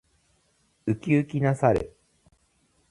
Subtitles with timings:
[0.87, 1.95] ウキウキな猿。